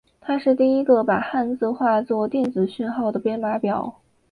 [0.19, 4.01] 它是第一个把汉字化作电子讯号的编码表。